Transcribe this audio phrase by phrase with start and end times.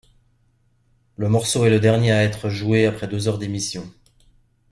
[1.15, 3.87] Le morceau est le dernier à être joué après deux heures d'émission.